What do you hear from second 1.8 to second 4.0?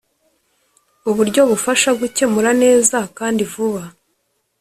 gukemura neza kandi vuba